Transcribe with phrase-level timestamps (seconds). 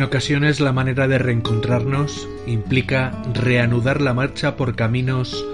[0.00, 5.44] En ocasiones la manera de reencontrarnos implica reanudar la marcha por caminos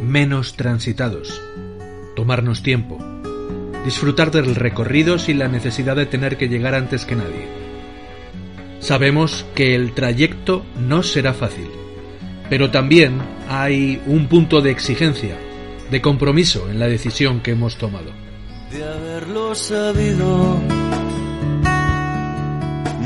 [0.00, 1.42] menos transitados,
[2.14, 3.00] tomarnos tiempo,
[3.84, 7.48] disfrutar del recorrido sin la necesidad de tener que llegar antes que nadie.
[8.78, 11.68] Sabemos que el trayecto no será fácil,
[12.48, 13.18] pero también
[13.48, 15.36] hay un punto de exigencia,
[15.90, 18.12] de compromiso en la decisión que hemos tomado.
[18.70, 20.60] De haberlo sabido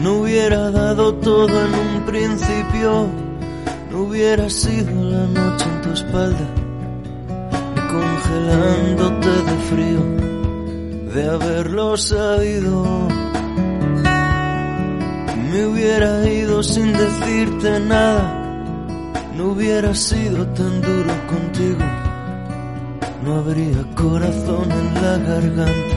[0.03, 3.07] no hubiera dado todo en un principio,
[3.91, 6.47] no hubiera sido la noche en tu espalda,
[7.91, 13.09] congelándote de frío, de haberlo sabido.
[15.53, 18.55] Me hubiera ido sin decirte nada,
[19.37, 21.85] no hubiera sido tan duro contigo,
[23.25, 25.97] no habría corazón en la garganta,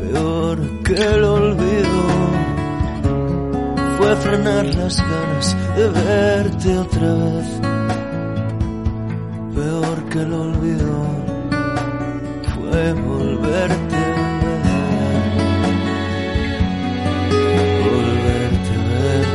[0.00, 2.55] peor que el olvido
[3.96, 7.60] fue frenar las ganas de verte otra vez.
[9.54, 11.06] Peor que el olvido
[12.54, 14.08] fue volverte a
[14.60, 14.86] ver.
[17.84, 19.26] Volverte a ver.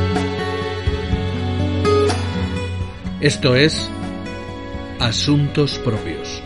[3.21, 3.89] Esto es
[4.99, 6.43] Asuntos Propios.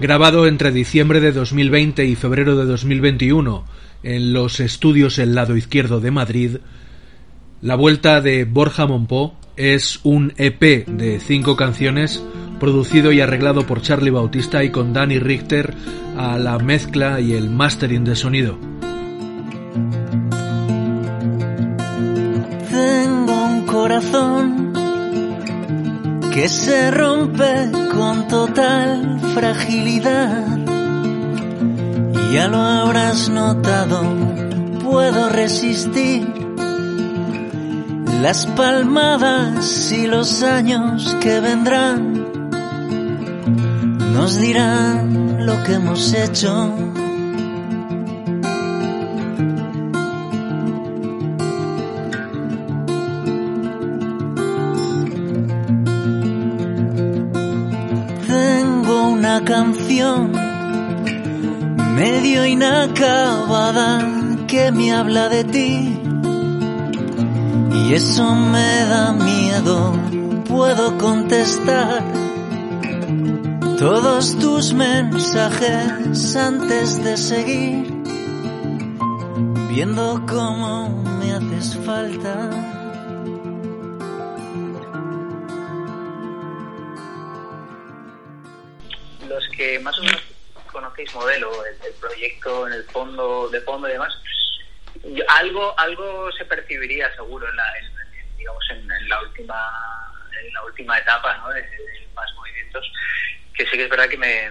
[0.00, 3.64] Grabado entre diciembre de 2020 y febrero de 2021
[4.04, 6.56] en los estudios El lado izquierdo de Madrid,
[7.62, 12.22] La Vuelta de Borja Monpó es un EP de cinco canciones
[12.60, 15.74] producido y arreglado por Charlie Bautista y con Danny Richter
[16.16, 18.56] a la mezcla y el mastering de sonido.
[22.70, 24.57] Tengo un corazón
[26.40, 30.46] que se rompe con total fragilidad
[32.32, 34.00] ya lo habrás notado,
[34.84, 36.32] puedo resistir
[38.22, 42.28] las palmadas y los años que vendrán.
[44.12, 46.72] Nos dirán lo que hemos hecho.
[59.48, 60.30] Canción
[61.94, 64.06] medio inacabada
[64.46, 65.98] que me habla de ti.
[67.80, 69.94] Y eso me da miedo,
[70.46, 72.04] puedo contestar
[73.78, 78.02] todos tus mensajes antes de seguir,
[79.70, 82.77] viendo cómo me haces falta.
[89.58, 90.22] Que más o menos
[90.70, 94.14] conocéis modelo, el, proyecto en el fondo, de fondo y demás,
[95.28, 97.64] algo, algo se percibiría seguro en la,
[98.36, 101.48] digamos, en, la última en la última etapa ¿no?
[101.48, 101.64] de,
[102.14, 102.90] más movimientos,
[103.52, 104.50] que sí que es verdad que me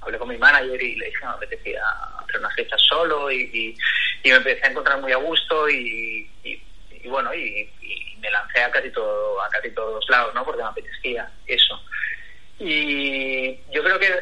[0.00, 1.82] hablé con mi manager y le dije que me apetecía
[2.20, 3.76] hacer unas fechas solo y,
[4.24, 6.28] y, me empecé a encontrar muy a gusto y,
[7.06, 7.70] y bueno, y,
[8.18, 10.44] me lancé a casi todo, a casi todos lados, ¿no?
[10.44, 11.80] Porque me apetecía eso.
[12.58, 14.12] Y yo creo que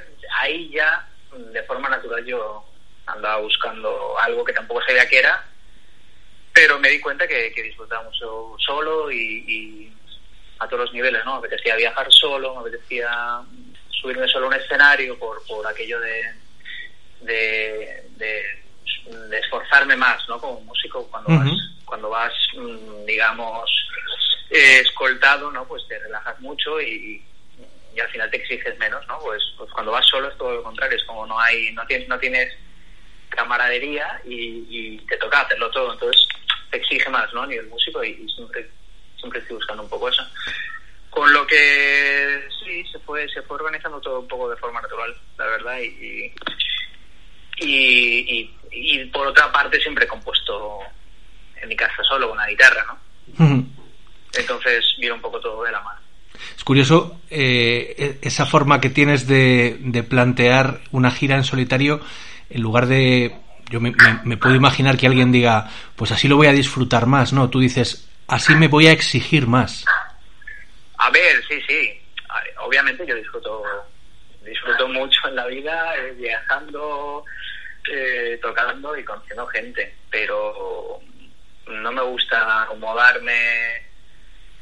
[0.40, 2.64] ahí ya, de forma natural, yo
[3.06, 5.44] andaba buscando algo que tampoco sabía qué era,
[6.52, 9.92] pero me di cuenta que, disfrutaba mucho solo y,
[10.58, 11.32] a todos los niveles, ¿no?
[11.32, 13.40] Me apetecía viajar solo, me apetecía
[13.90, 16.32] subirme solo a un escenario por, por aquello de,
[17.22, 20.40] de, de, esforzarme más, ¿no?
[20.40, 21.50] Como músico, cuando vas,
[21.84, 23.70] cuando vas, mm, digamos,
[24.50, 25.66] eh, escoltado, ¿no?
[25.66, 27.22] Pues te relajas mucho y,
[27.94, 29.18] y al final te exiges menos, ¿no?
[29.20, 32.08] Pues, pues cuando vas solo es todo lo contrario, es como no hay, no tienes,
[32.08, 32.52] no tienes
[33.28, 36.26] camaradería y, te toca hacerlo todo, entonces
[36.70, 37.42] te exige más, ¿no?
[37.42, 38.68] A nivel músico y, siempre,
[39.18, 40.22] siempre estoy buscando un poco eso.
[41.10, 45.14] Con lo que sí, se fue, se fue organizando todo un poco de forma natural,
[45.38, 46.32] la verdad, y,
[47.58, 50.80] y, y por otra parte siempre he compuesto
[51.60, 53.04] en mi casa solo con la guitarra, ¿no?
[54.36, 56.03] Entonces vino un poco todo de la mano.
[56.56, 62.00] Es curioso eh, e-, esa forma que tienes de, plantear una gira en solitario
[62.50, 63.36] en lugar de...
[63.70, 63.92] Yo me,
[64.36, 67.48] puedo imaginar que alguien diga, pues así lo voy a disfrutar más, ¿no?
[67.48, 69.86] Tú dices, así me voy a exigir más.
[70.98, 72.00] A ver, sí, sí.
[72.60, 73.62] Obviamente yo disfruto,
[74.44, 77.24] disfruto mucho en la vida, eh, viajando,
[77.90, 81.00] eh, tocando y conociendo gente, pero
[81.66, 83.93] no me gusta acomodarme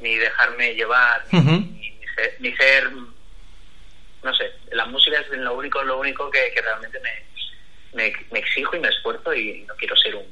[0.02, 6.52] ni dejarme llevar, ni, ser, no sé, la música es lo único, lo único que,
[6.60, 10.26] realmente me, me, exijo y me esfuerzo y no quiero ser un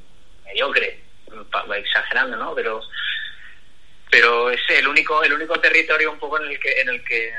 [0.45, 0.99] mediocre,
[1.77, 2.53] exagerando, ¿no?
[2.53, 2.81] Pero
[4.09, 7.33] pero es el único el único territorio un poco en el que en el que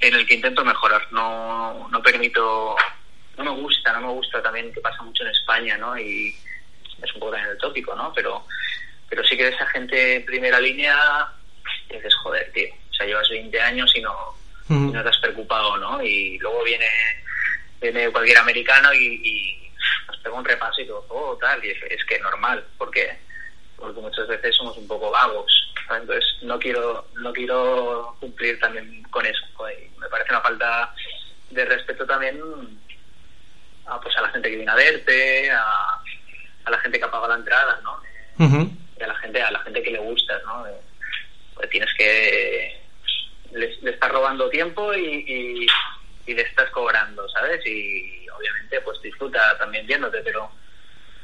[0.00, 1.08] en el que intento mejorar.
[1.10, 2.76] No no permito
[3.36, 6.32] no me gusta no me gusta también que pasa mucho en España no y
[7.02, 8.46] es un poco también el tópico no pero
[9.14, 10.96] pero sí que esa gente en primera línea
[11.88, 14.34] dices joder tío o sea llevas 20 años y no,
[14.68, 16.88] no te has preocupado no y luego viene
[17.80, 19.70] viene cualquier americano y, y
[20.08, 23.16] nos pega un repaso y todo oh, tal y es, es que normal porque
[23.76, 25.52] porque muchas veces somos un poco vagos.
[25.90, 29.44] Entonces no quiero no quiero cumplir también con eso.
[29.98, 30.94] Me parece una falta
[31.50, 32.40] de respeto también
[33.86, 36.00] a, pues a la gente que viene a verte, a,
[36.64, 38.00] a la gente que ha pagado la entrada, ¿no?
[38.38, 40.66] Y a la gente a la gente que le gusta, ¿no?
[41.54, 42.80] Pues tienes que
[43.52, 45.66] le, le estás robando tiempo y,
[46.26, 47.64] y, le estás cobrando, ¿sabes?
[47.66, 50.50] Y obviamente pues disfruta también viéndote, pero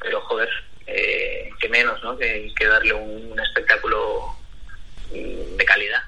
[0.00, 0.48] pero joder,
[0.86, 2.16] eh, que menos, ¿no?
[2.16, 4.34] Que, darle un espectáculo
[5.10, 6.02] de calidad.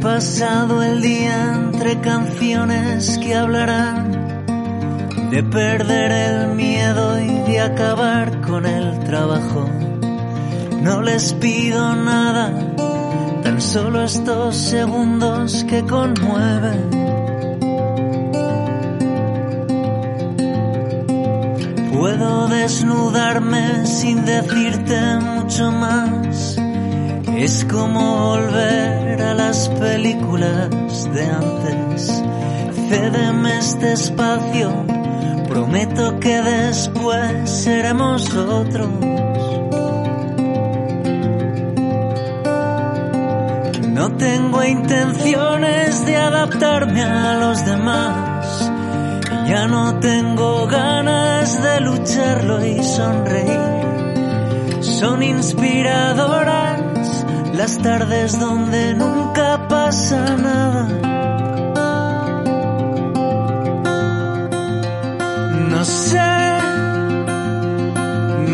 [0.00, 4.44] Pasado el día entre canciones que hablarán
[5.30, 9.68] de perder el miedo y de acabar con el trabajo.
[10.82, 12.50] No les pido nada,
[13.42, 16.90] tan solo estos segundos que conmueven.
[21.92, 26.19] Puedo desnudarme sin decirte mucho más.
[27.40, 30.68] Es como volver a las películas
[31.10, 32.22] de antes.
[32.90, 34.84] Cédeme este espacio,
[35.48, 38.90] prometo que después seremos otros.
[43.88, 48.70] No tengo intenciones de adaptarme a los demás.
[49.48, 53.80] Ya no tengo ganas de lucharlo y sonreír.
[54.82, 56.69] Son inspiradoras
[57.60, 60.88] las tardes donde nunca pasa nada.
[65.68, 66.30] No sé,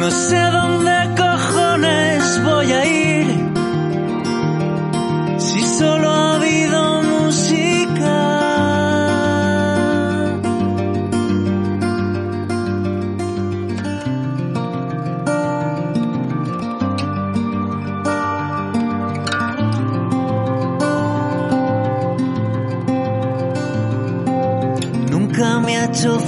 [0.01, 1.06] no sé dónde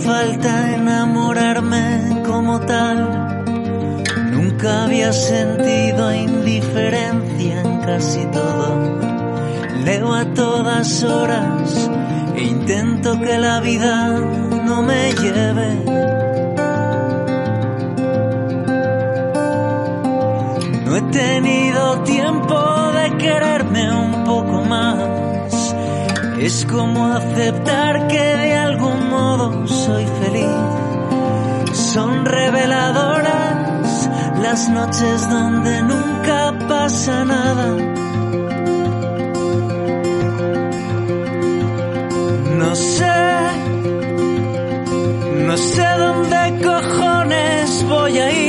[0.08, 2.99] falta enamorarme como tal.
[4.32, 8.66] Nunca había sentido indiferencia en casi todo.
[9.84, 11.90] Leo a todas horas
[12.37, 13.94] e intento que la vida
[14.69, 15.70] no me lleve.
[20.87, 22.56] No he tenido tiempo
[22.98, 25.74] de quererme un poco más.
[26.41, 29.57] Es como aceptar que de algún modo
[29.89, 30.61] soy feliz.
[31.93, 34.11] Son reveladoras
[34.43, 37.69] las noches donde nunca pasa nada.
[42.61, 43.21] No sé,
[45.47, 48.47] no sé dónde cojones voy a ir.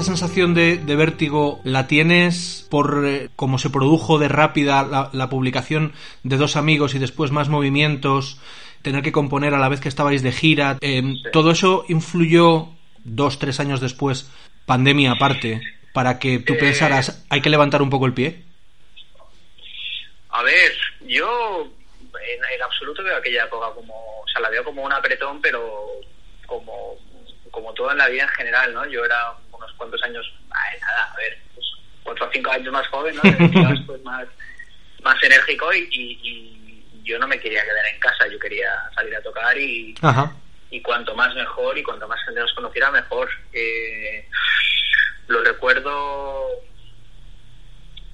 [0.00, 5.92] Esa sensación de, vértigo la tienes por eh, cómo se produjo de rápida la, publicación
[6.22, 8.40] de dos amigos y después más movimientos,
[8.80, 10.78] tener que componer a la vez que estabais de gira.
[10.80, 12.68] Em, ¿Todo eso influyó
[13.04, 14.30] dos, tres años después,
[14.64, 15.60] pandemia aparte,
[15.92, 18.42] para que tú eh, pensaras hay que levantar un poco el pie?
[20.30, 20.72] A ver,
[21.06, 21.68] yo
[22.14, 26.00] en, absoluto veo aquella época como, o sea, la veo como un apretón, pero
[26.46, 26.96] como,
[27.50, 28.86] como todo en la vida en general, ¿no?
[28.86, 29.34] Yo era
[29.80, 31.66] unos cuantos años, nada, a ver, pues,
[32.02, 33.22] cuatro o cinco años más joven, ¿no?
[33.86, 34.26] pues más,
[35.02, 36.56] más enérgico y,
[37.02, 39.94] yo no me quería quedar en casa, yo quería salir a tocar y,
[40.70, 43.28] y cuanto más mejor y cuanto más gente nos conociera mejor.
[43.52, 44.28] Eh,
[45.26, 46.46] lo recuerdo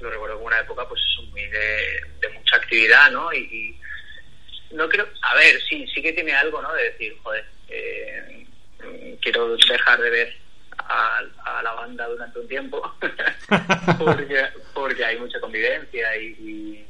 [0.00, 2.00] lo recuerdo como una época pues muy de,
[2.34, 3.78] mucha actividad no y,
[4.70, 8.46] no creo a ver sí sí que tiene algo no de decir joder eh,
[9.20, 10.45] quiero dejar de ver
[10.88, 12.94] a, la banda durante un tiempo
[13.98, 16.86] porque, porque hay mucha convivencia y,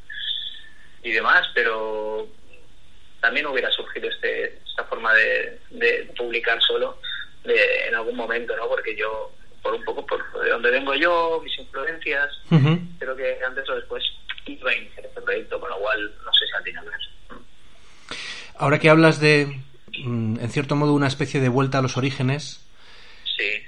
[1.03, 2.27] y, demás pero
[3.21, 6.99] también hubiera surgido este, esta forma de, de publicar solo
[7.45, 9.33] de, en algún momento no porque yo
[9.67, 12.31] por un poco por de donde vengo yo, mis influencias,
[12.99, 14.05] creo que antes o después
[14.47, 16.85] iba a iniciar este proyecto, con lo cual no sé si al final
[18.59, 19.61] Ahora que hablas de,
[20.05, 22.66] mm, en cierto modo, una especie de vuelta a los orígenes,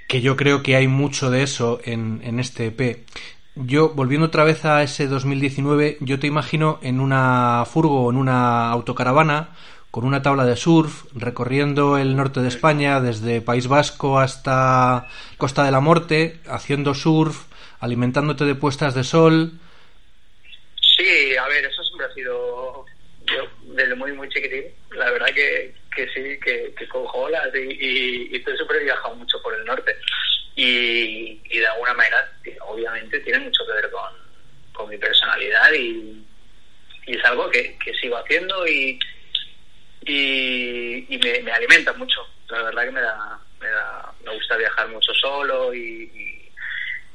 [0.08, 3.06] que yo creo que hay mucho de eso en, en este EP.
[3.54, 8.16] Yo, volviendo otra vez a ese 2019, yo te imagino en una furgo o en
[8.16, 9.50] una autocaravana
[9.90, 15.64] con una tabla de surf, recorriendo el norte de España, desde País Vasco hasta Costa
[15.64, 17.46] de la Muerte, haciendo surf,
[17.80, 19.52] alimentándote de puestas de sol.
[20.96, 22.86] Sí, a ver, eso siempre ha sido
[23.26, 24.64] yo desde muy, muy chiquitín.
[24.90, 29.14] La verdad que, que sí, que, que cojo olas y, y, y siempre he viajado
[29.16, 29.96] mucho por el norte.
[30.54, 32.32] Y, y de alguna manera,
[32.66, 34.12] obviamente, tiene mucho que ver con,
[34.72, 36.24] con mi personalidad y,
[37.06, 38.98] y es algo que, que sigo haciendo y
[40.08, 42.26] y, me, alimenta mucho.
[42.48, 46.50] La verdad que me da, me, da, me gusta viajar mucho solo y,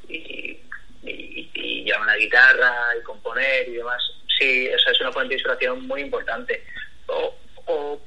[0.08, 0.60] y,
[1.02, 4.02] y, llevar una guitarra y componer y demás.
[4.38, 6.64] Sí, eso es una fuente de inspiración muy importante.
[7.06, 7.34] O,
[7.66, 8.00] o,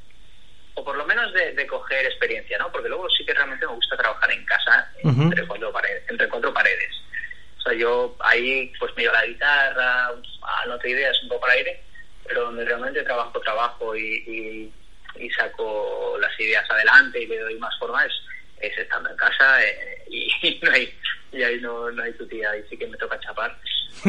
[0.84, 2.72] por lo menos de, coger experiencia, ¿no?
[2.72, 6.54] Porque luego sí que realmente me gusta trabajar en casa entre, cuatro paredes, entre cuatro
[6.54, 6.92] paredes.
[7.58, 10.12] O sea, yo ahí pues me llevo la guitarra,
[10.68, 11.82] no te ideas, un poco para aire,
[12.26, 14.72] pero donde realmente trabajo, trabajo y,
[15.16, 20.04] y, saco las ideas adelante y le doy más forma es, estando en casa eh,
[20.10, 20.94] y, no hay
[21.32, 23.56] y ahí no, no hay tu tía, ahí sí que me toca chapar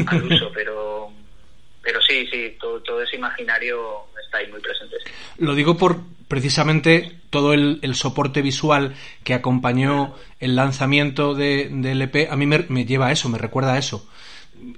[0.06, 1.12] al uso, pero
[1.82, 4.96] pero sí, sí, todo, todo ese imaginario está ahí muy presente.
[5.38, 5.96] Lo digo por
[6.28, 8.94] precisamente todo el, el soporte visual
[9.24, 13.38] que acompañó el lanzamiento de, del EP, a mí me, me lleva a eso, me
[13.38, 14.06] recuerda a eso.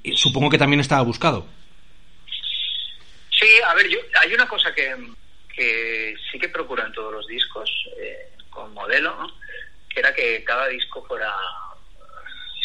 [0.02, 1.46] Y supongo que también estaba buscado.
[3.30, 4.94] Sí, a ver, yo, hay una cosa que,
[5.54, 9.16] que sí que procuro en todos los discos eh, con modelo,
[9.88, 11.32] que era que cada disco fuera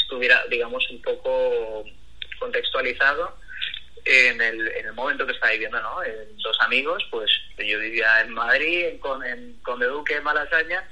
[0.01, 1.84] estuviera, digamos, un poco
[2.39, 3.45] contextualizado
[4.06, 6.04] en el, en el momento que estaba viviendo, ¿no?
[6.04, 10.88] En dos amigos, pues yo vivía en Madrid, en, con, en Conde Duque, en Malasaña,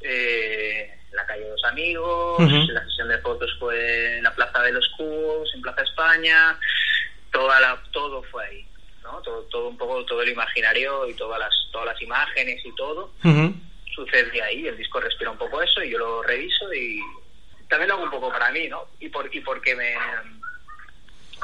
[0.00, 4.72] eh, en la calle Dos Amigos, la sesión de fotos fue en la Plaza de
[4.72, 6.58] los Cubos, en Plaza España,
[7.32, 8.64] toda la, todo fue ahí.
[9.24, 13.10] Todo, todo un poco, todo el imaginario y todas las, todas las imágenes y todo
[13.94, 14.66] sucede ahí.
[14.66, 17.00] El disco respira un poco eso y yo lo reviso y
[17.68, 18.86] también lo hago un poco para mí, ¿no?
[19.00, 19.94] Y, por, y porque me...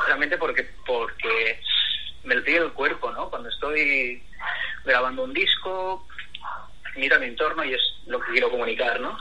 [0.06, 1.60] Realmente porque, porque
[2.24, 3.30] me lo pide el cuerpo, ¿no?
[3.30, 4.22] Cuando estoy
[4.84, 6.06] grabando un disco,
[6.96, 9.16] miro a mi entorno y es lo que quiero comunicar, ¿no?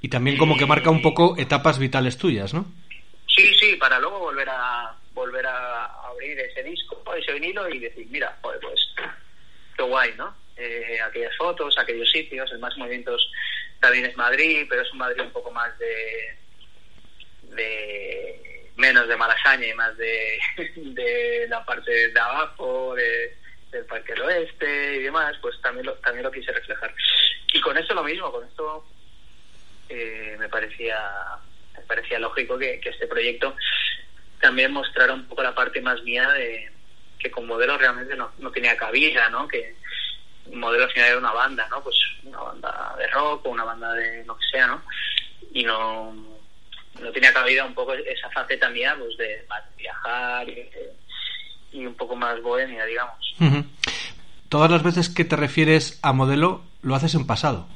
[0.00, 2.64] Y también como que marca un poco etapas vitales tuyas, ¿no?
[3.26, 8.06] Sí, sí, para luego volver a volver a abrir ese disco, ese vinilo y decir,
[8.10, 8.58] mira, pues
[9.76, 10.34] qué guay, ¿no?
[10.56, 13.30] Eh, aquellas fotos, aquellos sitios, el más movimientos
[13.80, 16.36] también es Madrid, pero es un Madrid un poco más de,
[17.54, 18.49] de
[18.80, 20.40] menos de Malasaña y más de,
[20.76, 26.24] de la parte de abajo, del Parque del Oeste y demás, pues también lo, también
[26.24, 26.92] lo quise reflejar.
[27.52, 28.84] Y con esto lo mismo, con esto
[29.88, 30.98] eh, me parecía
[31.76, 33.54] me parecía lógico que, este proyecto
[34.40, 36.70] también mostrar un poco la parte más mía de
[37.18, 39.46] que con modelo realmente no, no tenía cabida, ¿no?
[39.46, 39.76] Que
[40.52, 41.82] modelo al final era una banda, ¿no?
[41.82, 44.82] Pues una banda de rock o una banda de lo que sea, ¿no?
[45.52, 46.29] Y no,
[47.00, 49.44] no tenía cabida un poco esa faceta mía, pues de
[49.76, 53.36] viajar y, un poco más bohemia, digamos.
[54.48, 57.68] Todas las veces que te refieres a modelo, lo haces en pasado.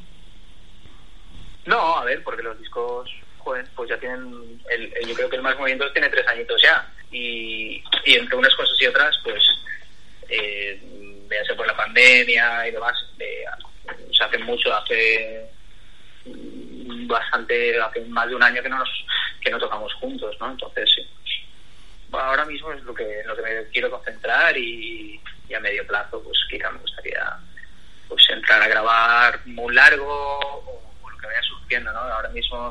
[1.67, 3.11] No, a ver, porque los discos
[3.45, 6.89] pues ya tienen, el, yo creo que el más movimientos tiene tres añitos ya.
[7.13, 9.43] Y, y entre unas cosas y otras, pues,
[10.29, 10.81] eh,
[11.29, 13.45] véase por la pandemia y demás, eh,
[14.17, 15.47] se hace mucho, hace
[17.07, 19.07] bastante, hace más de un año que no nos,
[19.41, 20.51] que no tocamos juntos, ¿no?
[20.51, 21.47] Entonces, sí.
[22.13, 26.23] ahora mismo es lo que, lo que me quiero concentrar y, y a medio plazo,
[26.23, 27.37] pues quizá me gustaría
[28.09, 32.01] pues entrar a grabar muy largo o, lo que vaya surgiendo, ¿no?
[32.01, 32.71] Ahora mismo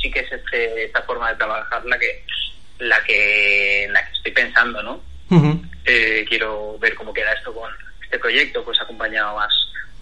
[0.00, 2.24] sí que es este, esta forma de trabajar la que
[2.78, 5.02] la que la que estoy pensando, ¿no?
[5.84, 7.70] Eh, quiero ver cómo queda esto con
[8.02, 9.52] este proyecto, pues acompañado más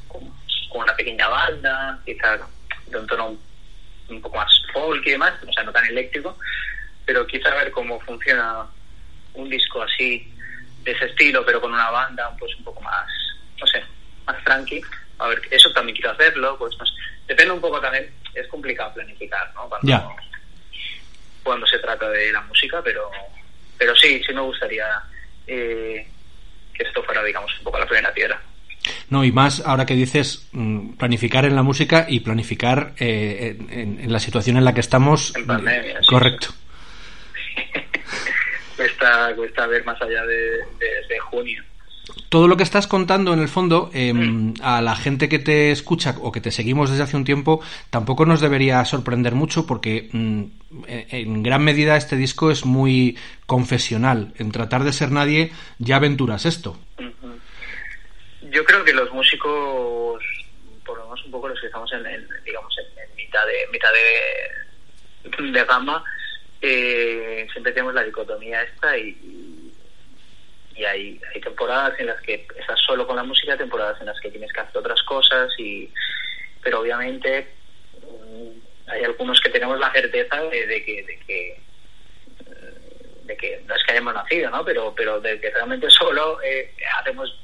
[0.09, 0.33] con,
[0.73, 2.41] una pequeña banda, quizás
[2.87, 3.37] de un tono
[4.09, 6.39] un, poco más folk y demás, o sea, no tan eléctrico,
[7.05, 8.67] pero quizá ver cómo funciona
[9.35, 10.33] un disco así
[10.83, 13.07] de ese estilo, pero con una banda pues un poco más,
[13.59, 13.83] no sé,
[14.27, 14.81] más tranqui.
[15.19, 16.75] A ver, eso también quiero hacerlo, pues
[17.27, 19.69] depende un poco también, es complicado planificar, ¿no?
[19.69, 20.17] Cuando,
[21.43, 23.11] cuando se trata de la música, pero,
[23.79, 24.87] pero sí, sí me gustaría
[25.47, 26.09] eh,
[26.75, 28.41] que esto fuera, digamos, un poco la primera tierra.
[29.15, 34.13] No, y más ahora que dices mm, planificar en la música y planificar eh, en,
[34.13, 35.33] la situación en la que estamos.
[35.37, 36.49] En pandemia, Correcto.
[38.77, 40.37] cuesta, cuesta ver más allá de,
[41.09, 41.63] de junio
[42.29, 44.55] todo lo que estás contando, en el fondo, em, mm.
[44.63, 48.27] a la gente que te escucha o que te seguimos desde hace un tiempo, tampoco
[48.27, 50.43] nos debería sorprender mucho porque mm,
[50.89, 54.35] en gran medida este disco es muy confesional.
[54.37, 56.77] En tratar de ser nadie, ya aventuras esto.
[58.55, 60.23] Yo creo que los músicos,
[60.87, 65.51] por lo menos un poco los que estamos en, digamos, en, mitad de mitad de,
[65.51, 66.05] de gama,
[66.63, 69.73] eh, siempre tenemos la dicotomía esta y
[70.77, 74.31] y hay, temporadas en las que estás solo con la música, temporadas en las que
[74.31, 75.91] tienes que hacer otras cosas, y
[76.63, 77.47] pero obviamente
[78.03, 81.61] mm, hay algunos que tenemos la certeza de, que, de que
[83.25, 84.65] de que no es que hayamos nacido, ¿no?
[84.65, 87.41] Pero, pero de que realmente solo eh, hacemos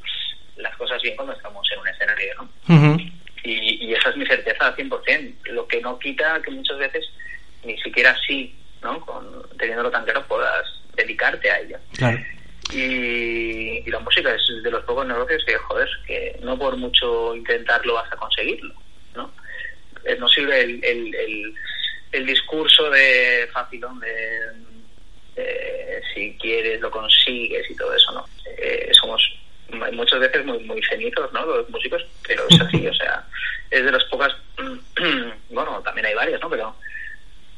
[0.62, 2.98] las cosas bien cuando estamos en un escenario, ¿no?
[3.42, 7.04] y, y, esa es mi certeza al 100%, lo que no quita que muchas veces
[7.64, 9.00] ni siquiera así, ¿no?
[9.00, 11.78] Con, teniéndolo tan claro puedas dedicarte a ello.
[11.96, 12.18] Claro.
[12.72, 17.94] Y, la música es de los pocos negocios que, joder, que no por mucho intentarlo
[17.94, 18.74] vas a conseguirlo,
[19.16, 19.32] ¿no?
[20.04, 21.54] Eh, no sirve el, el,
[22.12, 24.10] el, discurso de facilón de,
[26.14, 28.24] si quieres lo consigues y todo eso, ¿no?
[28.58, 29.20] Eh, somos
[29.92, 31.44] muchas veces muy muy cenizos, ¿no?
[31.44, 33.24] Los músicos, pero es así, o sea,
[33.70, 34.34] es de las pocas,
[35.50, 36.50] bueno, también hay varias, ¿no?
[36.50, 36.76] Pero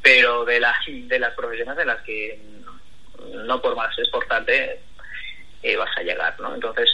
[0.03, 2.39] pero de las de las profesiones de las que
[3.47, 4.81] no por más esforzarte
[5.63, 6.55] eh, vas a llegar, ¿no?
[6.55, 6.91] Entonces,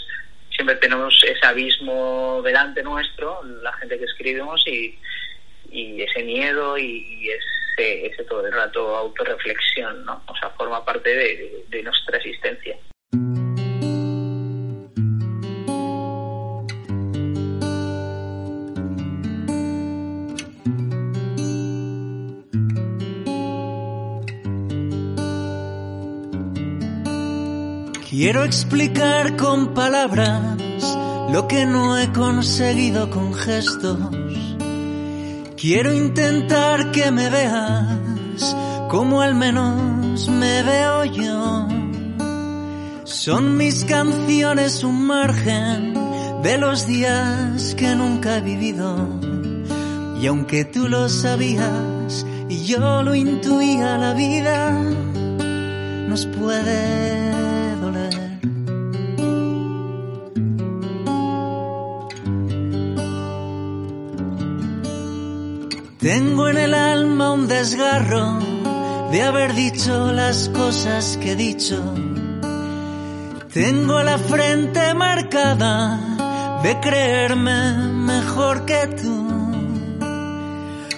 [0.55, 4.99] siempre tenemos ese abismo delante nuestro, la gente que escribimos, y,
[5.71, 10.23] y ese miedo y, ese, ese, todo el rato autorreflexión, ¿no?
[10.27, 11.15] O sea, forma parte
[11.69, 12.77] de nuestra existencia.
[28.11, 30.57] Quiero explicar con palabras
[31.31, 33.99] lo que no he conseguido con gestos.
[35.59, 38.57] Quiero intentar que me veas
[38.89, 41.69] como al menos me veo yo.
[43.05, 45.93] Son mis canciones un margen
[46.43, 49.21] de los días que nunca he vivido.
[50.19, 54.71] Y aunque tú lo sabías y yo lo intuía, la vida
[56.09, 57.48] nos puede
[65.99, 68.39] Tengo en el alma un desgarro
[69.11, 71.83] de haber dicho las cosas que he dicho.
[73.53, 79.27] Tengo la frente marcada de creerme mejor que tú.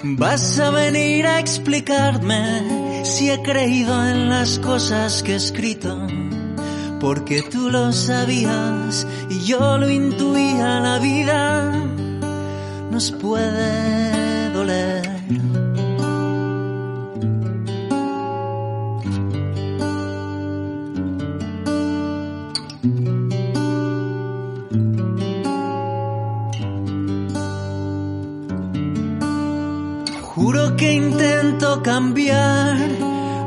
[0.02, 5.96] Vas a venir a explicarme si he creído en las cosas que he escrito.
[7.00, 11.72] Porque tú lo sabías y yo lo intuía, la vida
[12.90, 14.10] nos puede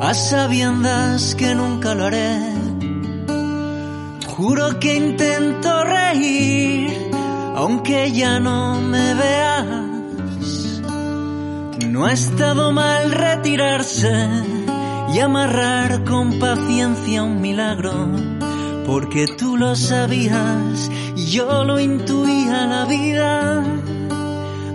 [0.03, 2.39] a sabiendas que nunca lo haré.
[4.27, 6.91] Juro que intento reír
[7.55, 10.81] aunque ya no me veas
[11.87, 14.27] No ha estado mal retirarse
[15.13, 17.93] y amarrar con paciencia un milagro,
[18.87, 23.63] porque tú lo sabías y yo lo intuía, la vida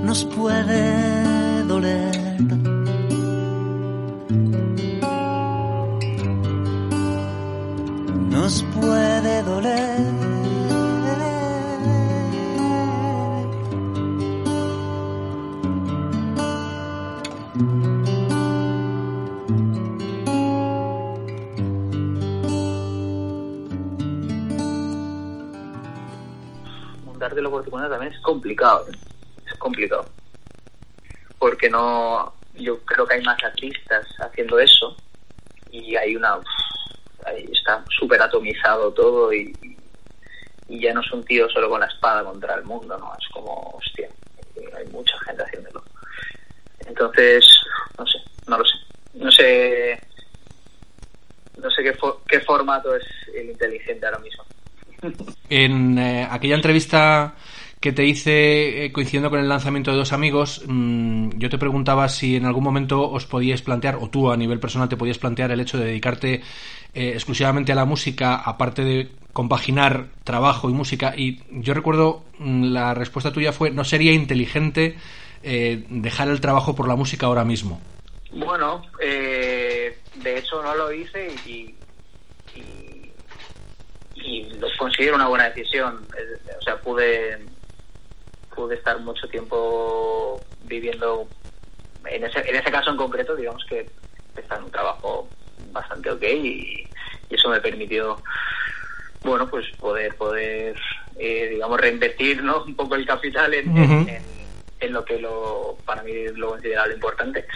[0.05, 2.18] nos puede doler.
[27.41, 28.87] Lo oportunidad también es complicado.
[29.47, 30.07] Es complicado.
[31.39, 32.35] Porque no.
[32.55, 34.97] Yo creo que hay más artistas haciendo eso
[35.71, 36.39] y hay una.
[37.25, 39.55] Ahí está súper atomizado todo y,
[40.69, 43.13] y ya no es un tío solo con la espada contra el mundo, ¿no?
[43.19, 44.09] Es como, hostia,
[44.77, 45.83] hay mucha gente haciéndolo.
[46.87, 47.45] Entonces,
[47.99, 48.75] no sé, no lo sé.
[49.15, 50.01] No sé.
[51.57, 51.99] No sé qué,
[52.29, 54.45] qué formato es el inteligente ahora mismo.
[55.49, 57.35] En eh, aquella entrevista
[57.81, 62.09] que te hice eh, coincidiendo con el lanzamiento de dos amigos, mm, yo te preguntaba
[62.09, 65.53] si en algún momento os podíais plantear, o tú a nivel personal te podías plantear
[65.53, 66.43] el hecho de dedicarte
[66.95, 71.15] eh, exclusivamente a la música, aparte de compaginar trabajo y música.
[71.17, 74.97] Y yo recuerdo mm, la respuesta tuya fue, no sería inteligente
[75.41, 77.81] dejar el trabajo por la música ahora mismo.
[78.33, 81.78] Bueno, de hecho no lo hice y
[84.29, 86.07] y lo considero una buena decisión.
[86.59, 87.39] O sea, pude,
[88.55, 91.27] pude estar mucho tiempo viviendo,
[92.05, 93.89] en ese, en ese caso en concreto, digamos que
[94.37, 95.29] está en un trabajo
[95.73, 96.85] bastante ok y,
[97.31, 98.23] eso me permitió,
[99.23, 100.75] bueno, pues poder, poder
[101.19, 102.63] eh, digamos, reinvertir ¿no?
[102.67, 104.23] un poco el capital en,
[104.81, 107.47] en, lo que lo para mí lo consideraba importante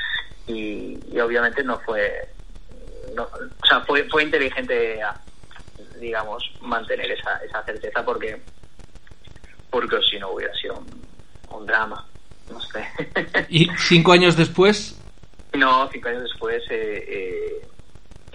[0.47, 2.29] y, obviamente no fue
[3.15, 5.01] no, o sea fue fue inteligente
[5.99, 8.41] digamos, mantener esa, esa certeza porque,
[9.71, 10.83] porque si no hubiera sido
[11.51, 12.05] un, drama.
[12.51, 12.85] No sé.
[13.49, 14.99] ¿Y cinco años después?
[15.55, 17.67] No, cinco años después eh, eh,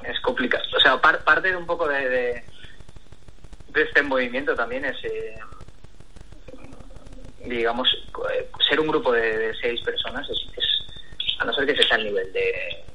[0.04, 0.63] es complicado.
[0.76, 2.43] O sea, parte de un poco de, de,
[3.76, 5.38] este movimiento también es, eh,
[7.45, 7.89] digamos,
[8.69, 10.38] ser un grupo de, seis personas, es,
[11.39, 12.86] a no ser que se sea el nivel de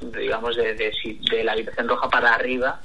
[0.00, 2.80] digamos, de, de, la habitación roja para arriba,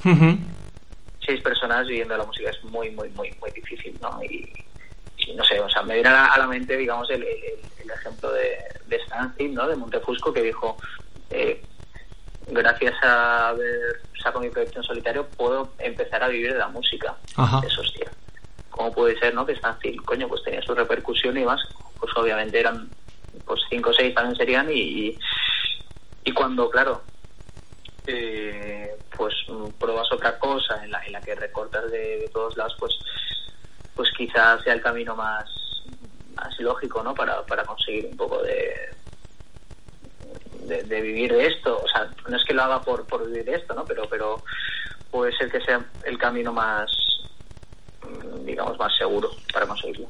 [1.25, 4.21] seis personas viviendo la música es muy, muy, muy, muy difícil, ¿no?
[4.23, 4.51] Y,
[5.35, 9.67] no sé, o sea, me viene a la, mente, digamos, el, ejemplo de, de ¿no?
[9.67, 10.77] De Montefusco, que dijo,
[11.29, 11.61] eh,
[12.47, 17.15] gracias a haber sacado mi proyecto en solitario, puedo empezar a vivir de la música.
[17.65, 18.11] Eso, hostia.
[18.69, 19.45] ¿Cómo puede ser, no?
[19.45, 21.61] Que Stanfield, coño, pues tenía su repercusión y más,
[21.99, 22.89] pues obviamente eran,
[23.45, 25.19] pues cinco o seis también serían y, y
[26.33, 27.01] cuando, claro,
[28.05, 29.33] eh, pues
[29.79, 32.93] pruebas otra cosa en la, en la que recortas de, todos lados, pues,
[33.95, 35.49] pues quizás sea el camino más,
[36.35, 37.13] más lógico, ¿no?
[37.13, 38.73] Para, para conseguir un poco de,
[40.63, 41.81] de, vivir de esto.
[41.83, 43.85] O sea, no es que lo haga por, por vivir esto, ¿no?
[43.85, 44.43] Pero, pero
[45.09, 46.89] puede ser que sea el camino más,
[48.45, 50.07] digamos, más seguro para conseguirlo.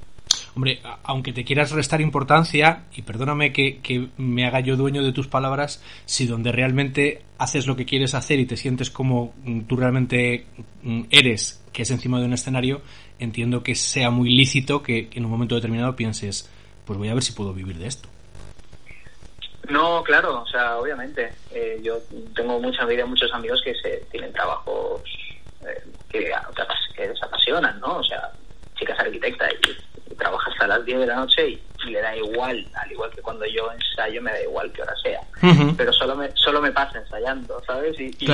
[0.54, 5.28] Hombre, aunque te quieras restar importancia, y perdóname que, me haga yo dueño de tus
[5.28, 9.78] palabras, si donde realmente haces lo que quieres hacer y te sientes como mm, tú
[9.78, 10.46] realmente
[10.84, 12.82] mm, eres, que es encima de un escenario,
[13.20, 16.50] entiendo que sea muy lícito que, en un momento determinado pienses,
[16.86, 18.10] pues voy a ver si puedo vivir de esto.
[19.70, 21.32] No, claro, o sea, obviamente.
[21.52, 21.98] Eh, yo
[22.36, 25.02] tengo mucha envidia, muchos amigos que se tienen trabajos
[25.62, 26.30] eh, que,
[26.96, 27.98] que les apasionan, ¿no?
[27.98, 28.32] O sea,
[28.76, 29.90] chicas arquitectas y
[30.21, 33.43] trabaja hasta las 10 de la noche y, le da igual, al igual que cuando
[33.47, 35.19] yo ensayo me da igual que hora sea,
[35.75, 37.99] pero solo me, solo me pasa ensayando, ¿sabes?
[37.99, 38.31] Y,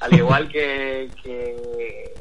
[0.00, 2.14] al igual que, que,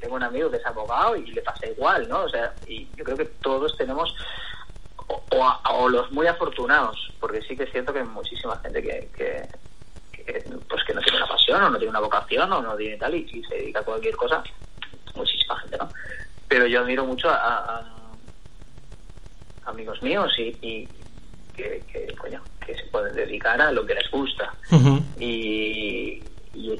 [0.00, 2.24] tengo un amigo que es abogado y le pasa igual, ¿no?
[2.24, 4.14] O sea, y yo creo que todos tenemos,
[5.06, 10.44] o, los muy afortunados, porque sí que es cierto que hay muchísima gente que, que,
[10.68, 13.14] pues que no tiene una pasión o no tiene una vocación o no tiene tal
[13.14, 14.42] y, se dedica a cualquier cosa,
[15.14, 15.88] muchísima gente, ¿no?
[16.48, 17.93] Pero yo admiro mucho a
[19.66, 20.88] amigos míos y,
[21.54, 21.82] que,
[22.66, 24.52] que se pueden dedicar a lo que les gusta.
[25.18, 26.22] y,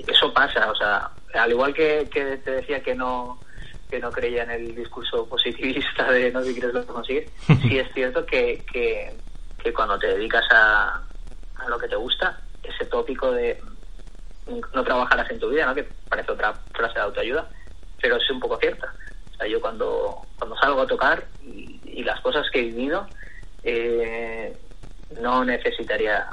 [0.07, 3.41] eso pasa, o sea, al igual que, te decía que no
[3.91, 7.29] que no creía en el discurso positivista de no si quieres lo conseguir,
[7.63, 11.03] sí es cierto que, que, cuando te dedicas a,
[11.57, 13.61] a lo que te gusta, ese tópico de
[14.75, 15.75] no trabajarás en tu vida, ¿no?
[15.75, 17.49] que parece otra frase de autoayuda,
[18.01, 18.93] pero es un poco cierta.
[19.45, 23.09] Sea, yo cuando, cuando salgo a tocar y, las cosas que he vivido,
[23.63, 24.55] eh,
[25.21, 26.27] no necesitaría,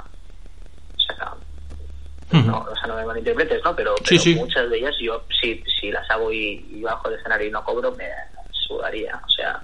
[0.95, 1.33] o sea,
[2.43, 3.73] no, o sea, no me malinterpretes, ¿no?
[3.73, 3.95] Pero,
[4.35, 7.93] muchas de ellas yo, si, si las hago y, bajo el escenario y no cobro,
[7.93, 8.09] me
[8.51, 9.63] sudaría, o sea,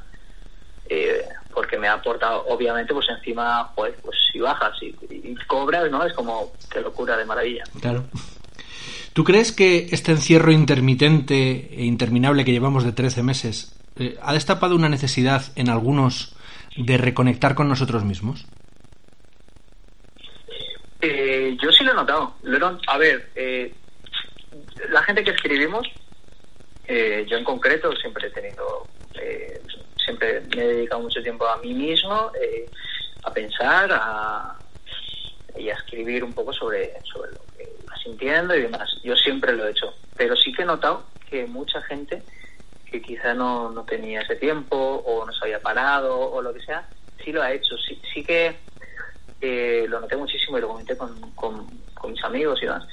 [0.90, 5.92] eh, porque me ha aportado, obviamente, pues encima, pues, pues si bajas y, y cobras,
[5.92, 6.06] ¿no?
[6.06, 7.66] Es como, qué locura de maravilla.
[7.82, 8.06] Claro.
[9.18, 14.32] ¿Tú crees que este encierro intermitente e interminable que llevamos de 13 meses eh, ha
[14.32, 16.36] destapado una necesidad en algunos
[16.78, 18.46] de reconectar con nosotros mismos?
[21.02, 22.36] Eh, yo sí lo he notado.
[22.86, 23.74] a ver, eh,
[24.92, 25.88] la gente que escribimos,
[26.88, 28.88] yo en concreto siempre he tenido,
[30.06, 32.32] siempre me he dedicado mucho tiempo a mí mismo,
[33.24, 34.60] a pensar a,
[35.58, 37.48] y a escribir un poco sobre, sobre lo
[37.98, 38.90] sintiendo y demás.
[39.04, 42.24] Yo siempre lo he hecho, pero sí que he notado que mucha gente
[42.90, 46.62] que quizá no, no tenía ese tiempo o no se había parado o lo que
[46.62, 46.88] sea,
[47.24, 47.78] sí lo ha hecho.
[47.78, 48.56] Sí, sí que
[49.42, 51.68] eh, lo noté muchísimo y lo comenté con, con,
[52.10, 52.88] mis amigos y demás,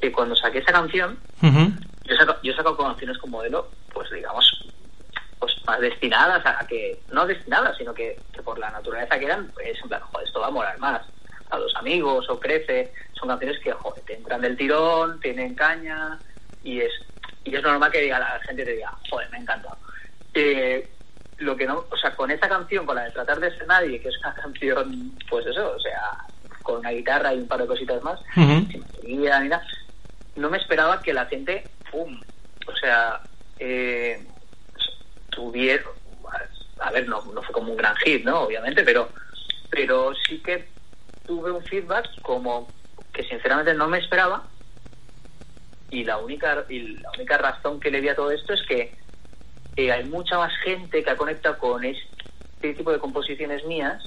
[0.00, 4.66] que cuando saqué esa canción, yo, saco, yo saco canciones como modelo, pues digamos,
[5.38, 9.52] pues más destinadas a, que, no destinadas, sino que, que, por la naturaleza que eran,
[9.62, 11.02] es en plan, joder, esto va a morar más
[11.50, 16.18] a los amigos o crece, son canciones que joder, te entran del tirón, tienen caña
[16.62, 16.92] y es
[17.44, 19.76] y es normal que diga la gente te diga, joder, me ha encantado.
[20.34, 20.88] Eh,
[21.38, 24.00] lo que no, o sea, con esta canción, con la de Tratar de ser nadie,
[24.00, 26.00] que es una canción, pues eso, o sea,
[26.62, 29.64] con una guitarra y un par de cositas más, sin batería ni nada,
[30.34, 32.20] no me esperaba que la gente, ¡pum!
[32.66, 33.20] O sea,
[33.58, 34.26] eh,
[35.30, 35.84] tuviera,
[36.80, 38.40] a ver, no, no fue como un gran hit, ¿no?
[38.40, 39.08] Obviamente, pero,
[39.70, 40.68] pero sí que
[41.26, 42.68] tuve un feedback como
[43.12, 44.44] que sinceramente no me esperaba
[45.90, 48.96] y la única y la única razón que le di a todo esto es que
[49.90, 54.02] hay mucha más gente que ha conectado con este tipo de composiciones mías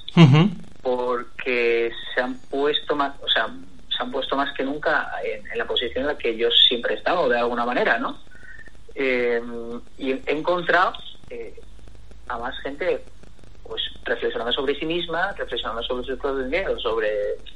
[0.82, 5.66] porque se han puesto más o sea se han puesto más que nunca en, la
[5.66, 8.18] posición en la que yo siempre he estado de alguna manera no
[8.94, 9.40] eh,
[9.98, 10.92] y he encontrado
[11.28, 11.60] eh,
[12.28, 13.04] a más gente
[14.10, 17.10] reflexionando sobre sí misma, reflexionando sobre sus propios miedos, sobre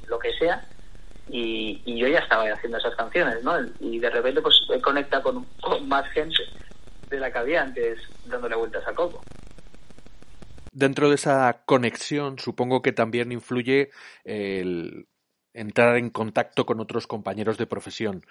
[0.07, 0.65] lo que sea,
[1.29, 3.55] y, yo ya estaba haciendo esas canciones, ¿no?
[3.81, 6.37] Y de repente pues he conectado con, con más gente
[7.09, 9.23] de la que había antes dándole vueltas a Coco.
[10.73, 13.91] Dentro de esa conexión supongo que también influye
[14.25, 15.07] el
[15.53, 18.27] entrar en contacto con otros compañeros de profesión.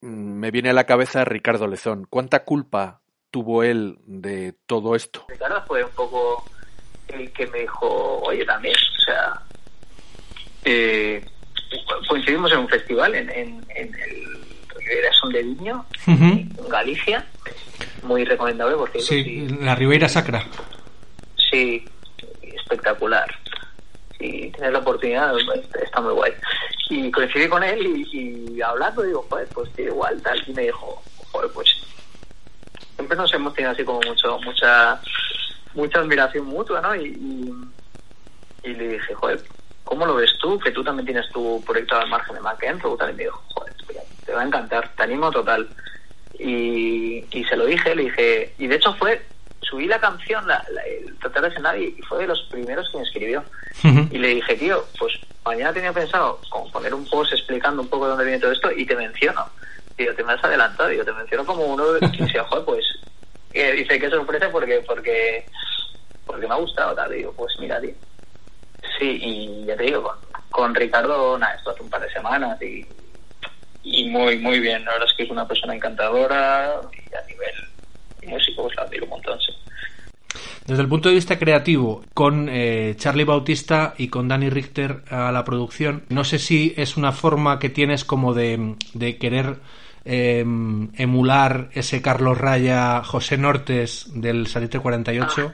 [0.00, 2.06] Mm, me viene a la cabeza Ricardo Lezón.
[2.08, 5.26] ¿Cuánta culpa tuvo él de todo esto?
[5.28, 6.44] Ricardo fue un poco
[7.14, 9.42] el que me dijo, oye, también, o sea,
[10.64, 11.24] eh,
[12.08, 14.40] coincidimos en un festival en, en, en el
[14.76, 17.26] Rivera Son de Viño, en Galicia,
[18.02, 19.00] muy recomendable porque...
[19.00, 20.44] Sí, la Ribeira Sacra.
[21.50, 21.84] Sí,
[22.42, 23.34] espectacular.
[24.18, 25.34] Si tienes la oportunidad,
[25.82, 26.32] está muy guay.
[26.90, 31.02] Y coincidí con él y, y hablando, digo, joder, pues igual, tal, y me dijo,
[31.30, 31.68] joder, pues
[32.96, 35.00] siempre nos hemos tenido así como mucho, mucha
[35.74, 36.94] mucha admiración mutua, ¿no?
[36.94, 37.54] Y,
[38.62, 39.42] y, le dije, joder,
[39.84, 40.58] ¿cómo lo ves tú?
[40.58, 42.96] Que tú también tienes tu proyecto al margen de McEnroe.
[42.96, 43.74] También me dijo, joder,
[44.24, 45.68] te va a encantar, te animo total.
[46.38, 49.22] Y, y se lo dije, le dije, y de hecho fue,
[49.60, 52.98] subí la canción, la, el Tratar de ser nadie, y fue de los primeros que
[52.98, 53.44] me escribió.
[54.10, 55.12] Y le dije, tío, pues
[55.44, 58.70] mañana tenía pensado como poner un post explicando un poco de dónde viene todo esto
[58.72, 59.46] y te menciono.
[59.96, 62.84] Tío, te me has adelantado, yo te menciono como uno de que decía, joder, pues
[63.52, 65.46] que dice que sorpresa porque porque
[66.26, 67.12] porque me ha gustado tal.
[67.12, 67.94] Digo pues mira tío.
[68.98, 70.12] Sí y ya te digo
[70.50, 72.86] con, Ricardo nada esto hace un par de semanas y
[73.82, 74.84] y muy muy bien.
[74.84, 77.54] La verdad es que es una persona encantadora y a nivel
[78.32, 79.52] músico pues la admiro un montón sí.
[80.66, 85.32] Desde el punto de vista creativo, con eh, Charlie Bautista y con Danny Richter a
[85.32, 89.56] la producción, no sé si es una forma que tienes como de, de querer
[90.02, 95.52] Em, emular ese Carlos Raya José Nortes del Salitre 48?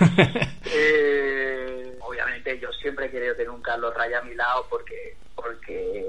[0.64, 6.04] eh, obviamente yo siempre he querido tener un Carlos Raya a mi lado porque porque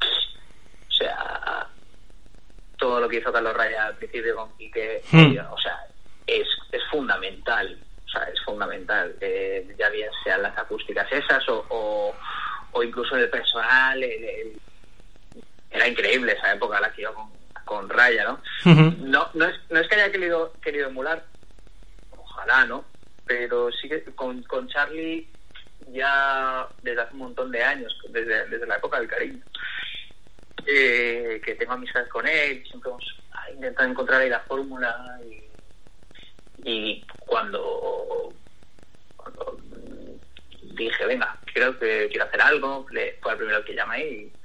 [0.00, 1.68] o sea
[2.78, 5.36] todo lo que hizo Carlos Raya al principio con Quique hmm.
[5.50, 5.84] o sea
[6.26, 12.14] es, es fundamental o sea es fundamental eh, ya bien sean las acústicas esas o,
[12.72, 14.58] o, incluso el personal el
[15.88, 17.30] era increíble esa época la que yo con,
[17.64, 18.40] con Raya, ¿no?
[18.98, 21.24] no, no, es, no es que haya querido, querido emular,
[22.10, 22.84] ojalá, ¿no?
[23.26, 25.28] Pero sí que con, con Charlie
[25.88, 29.42] ya desde hace un montón de años, desde, desde la época del cariño,
[30.66, 33.04] eh, que tengo amistad con él, siempre hemos
[33.54, 38.34] intentado encontrar ahí la fórmula y, y cuando,
[39.16, 39.58] cuando
[40.74, 44.37] dije, venga, creo que quiero hacer algo, le, fue el primero que llamé y,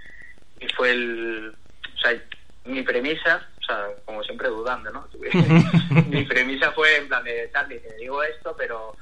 [0.63, 1.55] y fue el,
[1.95, 2.21] o sea,
[2.65, 5.07] mi premisa, o sea, como siempre dudando, ¿no?
[6.07, 8.95] mi premisa fue en plan de, tal, te digo esto, pero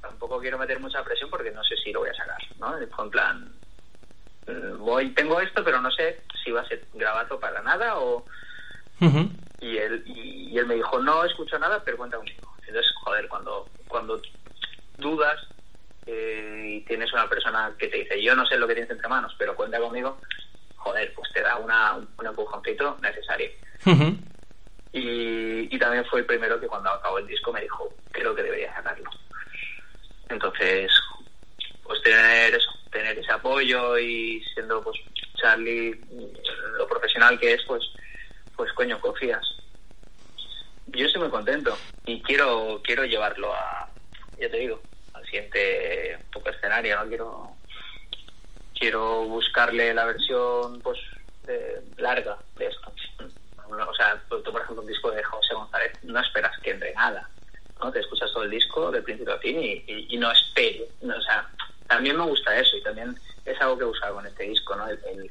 [0.00, 2.74] tampoco quiero meter mucha presión porque no sé si lo voy a sacar, ¿no?
[2.94, 3.52] Fue en plan,
[4.46, 8.24] mm, voy, tengo esto, pero no sé si va a ser grabado para nada o...
[9.60, 12.54] y, él, y, él me dijo, no escucho nada, pero cuenta conmigo.
[12.66, 14.20] Entonces, joder, cuando, cuando
[14.96, 15.38] dudas
[16.06, 19.08] eh, y tienes una persona que te dice, yo no sé lo que tienes entre
[19.08, 20.18] manos, pero cuenta conmigo,
[20.78, 23.50] joder, pues te da una, un empujoncito necesario.
[24.92, 28.42] y, y también fue el primero que cuando acabó el disco me dijo, creo que
[28.42, 29.10] debería sacarlo.
[30.28, 30.90] Entonces,
[31.84, 34.96] pues tener eso, tener ese apoyo y siendo pues
[35.36, 36.04] Charlie
[36.76, 37.82] lo profesional que es, pues,
[38.56, 39.44] pues coño, confías.
[40.86, 43.90] Yo estoy muy contento y quiero, quiero llevarlo a,
[44.40, 47.08] ya te digo, al siguiente poco escenario, ¿no?
[47.08, 47.57] Quiero,
[48.78, 50.98] quiero buscarle la versión, pues,
[51.96, 52.92] larga de esto.
[53.70, 57.28] O sea, tú, por ejemplo, un disco de José González, no esperas que entre nada
[57.80, 57.92] ¿no?
[57.92, 60.84] Te escuchas todo el disco de principio a fin y, no espero.
[61.02, 61.48] o sea,
[61.86, 64.88] también me gusta eso y también es algo que he usado con este disco, ¿no?
[64.88, 65.30] El,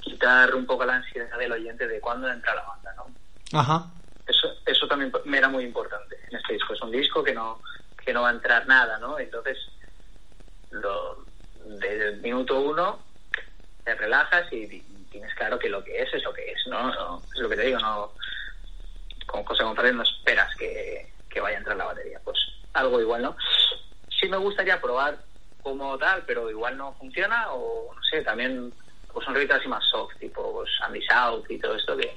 [0.00, 3.58] quitar un poco la ansiedad del oyente de cuándo entra la banda, ¿no?
[3.58, 3.90] Ajá.
[4.26, 6.74] Eso, eso también me era muy importante en este disco.
[6.74, 7.60] Es un disco que no,
[8.04, 9.18] que no va a entrar nada, ¿no?
[9.18, 9.58] Entonces,
[10.70, 11.24] lo,
[11.64, 13.00] desde el minuto uno
[13.84, 16.92] te relajas y, tienes claro que lo que es es lo que es, ¿no?
[16.92, 18.12] no es lo que te digo, no
[19.24, 22.18] con José González no esperas que, que vaya a entrar la batería.
[22.24, 22.38] Pues
[22.72, 23.36] algo igual, ¿no?
[24.08, 25.18] Sí me gustaría probar
[25.62, 28.72] como tal, pero igual no funciona o no sé, también
[29.12, 32.16] pues son rolitas así más soft, tipo pues Andy South y todo esto que,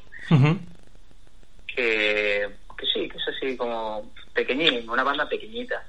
[1.68, 5.86] que, que sí, que es así como pequeñín, una banda pequeñita.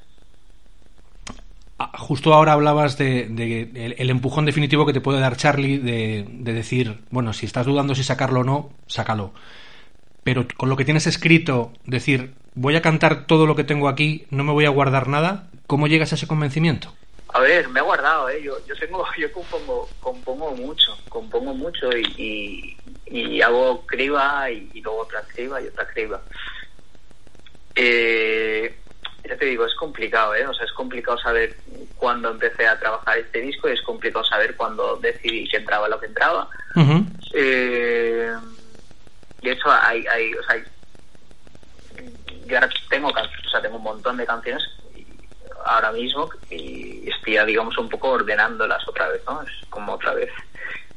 [1.78, 6.52] Ah, justo ahora hablabas de, el, empujón definitivo que te puede dar Charlie de, de,
[6.52, 9.32] decir, bueno, si estás dudando si sacarlo o no, sácalo.
[10.24, 14.26] Pero con lo que tienes escrito, decir, voy a cantar todo lo que tengo aquí,
[14.30, 15.50] no me voy a guardar nada.
[15.68, 16.92] ¿Cómo llegas a ese convencimiento?
[17.28, 18.42] A ver, me he guardado, ¿eh?
[18.42, 25.02] Yo, yo tengo, yo compongo, compongo mucho, compongo mucho y, y, hago criba y, luego
[25.02, 26.20] otra criba y otra criba.
[27.76, 28.79] Eh,
[29.30, 30.44] ya te digo, es complicado, ¿eh?
[30.44, 31.56] O sea, es complicado saber
[31.96, 36.00] cuándo empecé a trabajar este disco y es complicado saber cuándo decidí que entraba lo
[36.00, 36.48] que entraba.
[37.32, 38.34] eh,
[39.40, 40.56] de hecho, hay, hay, o sea,
[42.46, 44.64] yo ahora tengo, o sea, tengo un montón de canciones
[45.64, 49.42] ahora mismo y estoy, digamos, un poco ordenándolas otra vez, ¿no?
[49.42, 50.30] Es como otra vez.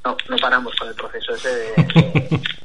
[0.04, 2.42] No, no paramos con el proceso ese de, de,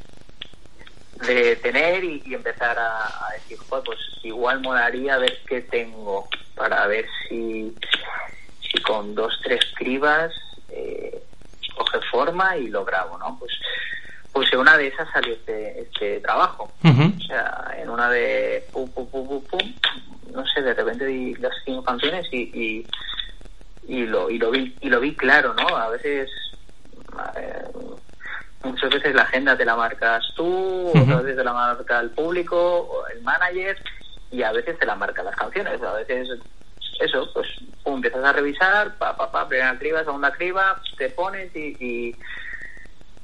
[1.19, 7.75] tener y, empezar a, decir, pues igual molaría ver qué tengo para ver si,
[8.61, 10.33] si con dos, tres cribas
[10.69, 11.23] eh,
[11.77, 13.37] coge forma y lo grabo, ¿no?
[13.39, 13.53] Pues
[14.39, 16.71] pues en una de esas salió este, este trabajo.
[16.85, 19.75] O sea, en una de pum, pum, pum, pum, pum,
[20.33, 22.87] no sé, de repente di las cinco canciones y,
[23.89, 25.67] y, lo, y, lo, vi, y lo vi claro, ¿no?
[25.77, 26.31] A veces,
[27.37, 27.65] eh,
[28.63, 32.57] muchas veces la agenda te la marcas tú, otras veces te la marca el público,
[32.57, 33.77] o el manager,
[34.31, 35.83] y a veces te la marcan las canciones.
[35.83, 36.29] A veces,
[37.01, 37.47] eso, pues,
[37.85, 42.17] pum, empiezas a revisar, pa, pa, pa, primera criba, segunda criba, te pones y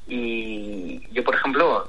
[0.07, 1.89] y yo, por ejemplo,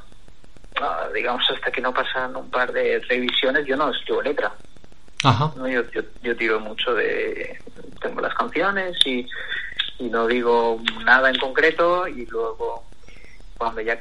[0.81, 4.53] ah, digamos, hasta que no pasan un par de revisiones, yo no escribo letra.
[5.23, 5.67] ¿no?
[5.67, 5.81] Yo,
[6.21, 7.59] yo, tiro mucho de...
[8.01, 9.27] Tengo las canciones y,
[9.97, 12.85] y no digo nada en concreto y luego
[13.57, 13.99] cuando ya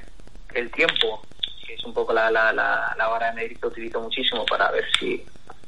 [0.55, 1.23] el tiempo,
[1.67, 4.71] que es un poco la, la, la, la vara de medir que utilizo muchísimo para
[4.71, 5.25] ver si...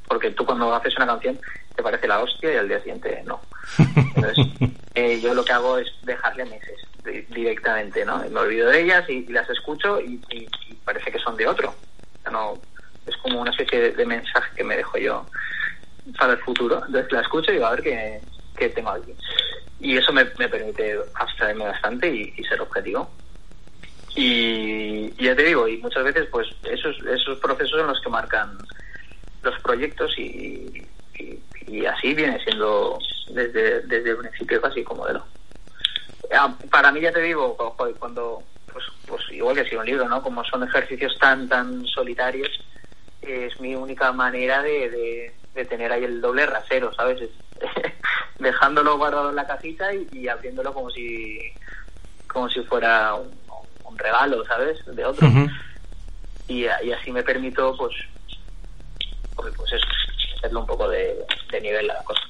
[0.06, 1.38] Porque tú cuando haces una canción
[1.76, 3.40] te parece la hostia y al día siguiente no.
[4.14, 4.46] Entonces,
[4.94, 6.80] eh, yo lo que hago es dejarle meses
[7.28, 8.18] directamente, ¿no?
[8.30, 10.20] Me olvido de ellas y, las escucho y,
[10.84, 11.74] parece que son de otro.
[12.30, 12.54] no,
[13.06, 15.26] es como una especie de, mensaje que me dejo yo
[16.18, 16.82] para el futuro.
[16.86, 17.82] Entonces la escucho y digo a ver
[18.56, 19.14] qué, tengo aquí.
[19.78, 23.10] Y eso me, permite abstraerme bastante y, ser objetivo.
[24.16, 28.58] Y, ya te digo, y muchas veces pues esos, esos procesos son los que marcan
[29.42, 30.86] los proyectos y,
[31.86, 32.98] así viene siendo
[33.30, 35.24] desde, desde el principio casi como modelo.
[36.34, 37.56] Ah, para mí ya te digo,
[37.98, 38.42] cuando,
[38.72, 40.22] pues, pues igual que si un libro, ¿no?
[40.22, 42.48] Como son ejercicios tan, tan solitarios,
[43.22, 47.28] es mi única manera de, de, tener ahí el doble rasero, ¿sabes?
[48.38, 51.38] Dejándolo guardado en la cajita y, abriéndolo como si,
[52.26, 53.45] como si fuera un,
[53.98, 54.78] regalo, ¿sabes?
[54.86, 55.28] De otro.
[56.48, 57.94] y, y, así me permito, pues,
[59.34, 59.86] pues, pues eso,
[60.36, 61.16] hacerlo un poco de,
[61.50, 62.22] de nivel a la cosa.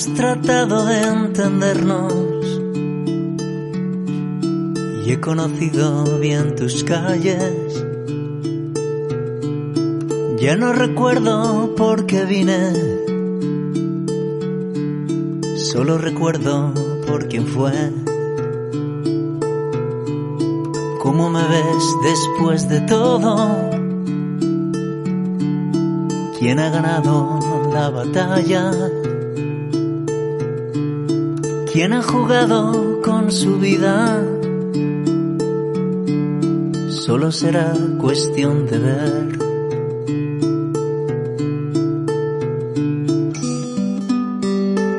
[0.00, 2.14] Hemos tratado de entendernos
[5.04, 7.84] y he conocido bien tus calles.
[10.38, 12.72] Ya no recuerdo por qué vine,
[15.58, 16.72] solo recuerdo
[17.06, 17.92] por quién fue.
[21.02, 23.70] ¿Cómo me ves después de todo?
[26.38, 28.72] ¿Quién ha ganado la batalla?
[31.72, 34.24] ¿Quién ha jugado con su vida?
[36.88, 39.38] Solo será cuestión de ver.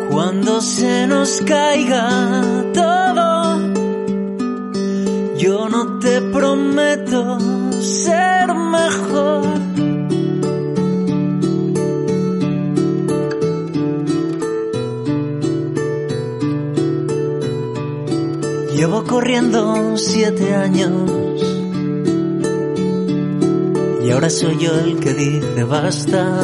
[0.10, 2.61] Cuando se nos caiga
[19.22, 21.12] corriendo siete años
[24.04, 26.44] y ahora soy yo el que dice basta.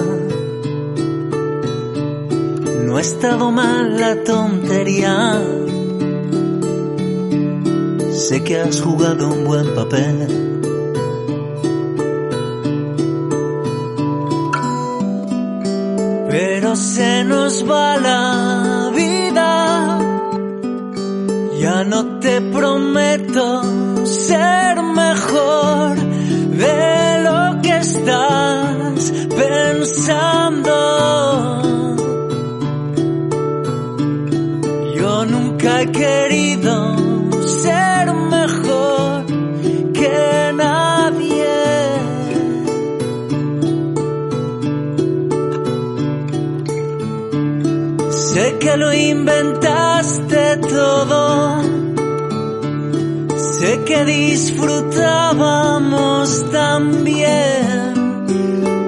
[2.86, 5.42] No ha estado mal la tontería.
[8.12, 10.28] Sé que has jugado un buen papel.
[16.30, 18.47] Pero se nos va la
[48.68, 51.64] que lo inventaste todo.
[53.38, 57.94] Sé que disfrutábamos también,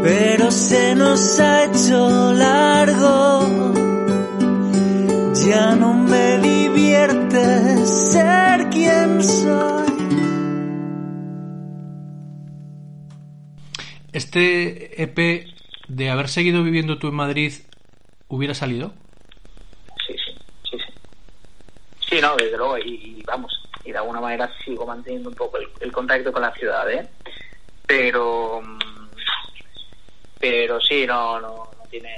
[0.03, 3.47] pero se nos ha hecho largo.
[5.47, 9.87] Ya no me divierte ser quien soy.
[14.11, 15.47] ¿Este EP
[15.87, 17.53] de haber seguido viviendo tú en Madrid
[18.27, 18.91] hubiera salido?
[20.07, 20.33] Sí, sí,
[20.71, 20.93] sí, sí.
[22.09, 23.51] Sí, no, desde luego, y, vamos,
[23.83, 27.07] y de alguna manera sigo manteniendo un poco el, contacto con la ciudad, ¿eh?
[27.87, 28.79] Pero, mm,
[30.39, 32.15] pero sí, no, no, no tiene,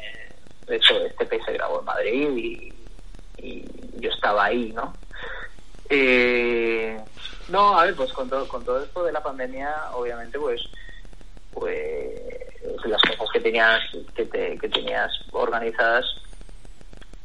[0.67, 2.73] de hecho, este EP se grabó en Madrid y,
[3.37, 3.65] y
[3.99, 4.93] yo estaba ahí, ¿no?
[5.89, 6.99] Eh,
[7.49, 10.61] no, a ver, pues con todo, con todo esto de la pandemia, obviamente, pues,
[11.53, 12.09] pues
[12.85, 13.81] las cosas que tenías,
[14.15, 16.05] que, te, que tenías organizadas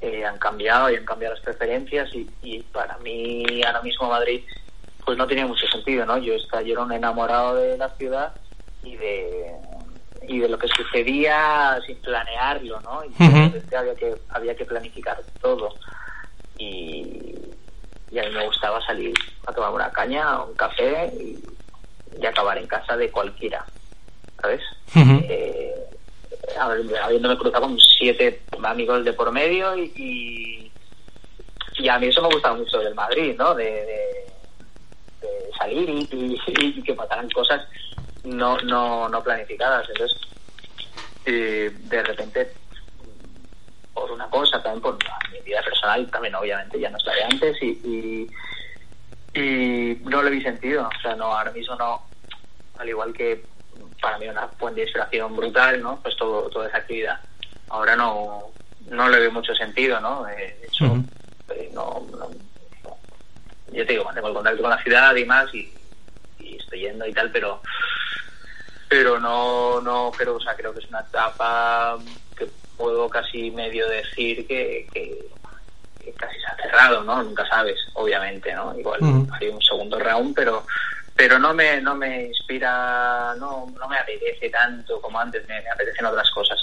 [0.01, 4.43] eh, han cambiado y han cambiado las preferencias y, y, para mí ahora mismo Madrid
[5.05, 6.19] pues no tenía mucho sentido, ¿no?
[6.19, 8.35] Yo estaba yo era un enamorado de la ciudad
[8.83, 9.53] y de
[10.29, 13.05] y de lo que sucedía sin planearlo, ¿no?
[13.05, 15.77] Y había que había que planificar todo
[16.59, 17.35] y,
[18.11, 19.15] y a mí me gustaba salir
[19.47, 21.43] a tomar una caña, un café y,
[22.21, 23.65] y acabar en casa de cualquiera,
[24.41, 24.63] ¿sabes?
[24.95, 25.86] Eh,
[26.59, 30.71] habiéndome cruzado con siete amigos de por medio y,
[31.79, 33.55] y, a mí eso me gustaba mucho del Madrid, ¿no?
[33.55, 34.27] De,
[35.59, 37.63] salir y, que pasaran cosas
[38.25, 39.89] no, no, no planificadas.
[39.89, 40.19] Entonces,
[41.25, 42.53] eh, de repente,
[43.95, 44.99] por una cosa, también por
[45.33, 48.29] mi vida personal, también obviamente ya no es la de antes y,
[49.35, 50.89] y no le vi sentido.
[50.89, 52.03] O sea, no, ahora mismo no,
[52.79, 53.45] al igual que
[54.01, 56.01] para mí una fuente de inspiración brutal, ¿no?
[56.03, 57.21] Pues todo, toda esa actividad.
[57.69, 58.53] Ahora no,
[58.89, 60.29] no le veo mucho sentido, ¿no?
[60.29, 61.05] Eh, Ujú.
[61.51, 62.29] eh, no, no-
[62.85, 62.99] no.
[63.69, 65.73] yo te digo, mantengo el contacto con la ciudad y más y,
[66.39, 67.63] y estoy yendo y tal, pero
[68.89, 71.99] pero no, no creo, o sea, creo que es una etapa
[72.37, 75.27] que puedo casi medio decir que, que,
[76.01, 77.21] que casi se ha cerrado, ¿no?
[77.23, 78.79] Nunca sabes, obviamente, ¿no?
[78.79, 79.01] Igual
[79.41, 80.67] hay un segundo round, pero
[81.17, 85.71] pero no me no me inspira, no, no me apetece tanto como antes, me, me
[85.71, 86.59] apetecen otras cosas.